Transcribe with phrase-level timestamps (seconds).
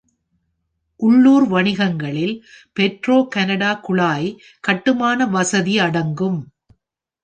[0.99, 2.33] உள்ளூர் வணிகங்களில்
[2.79, 4.29] பெட்ரோ-கனடா குழாய்
[4.59, 6.39] கட்டுமான வசதி அடங்கும்.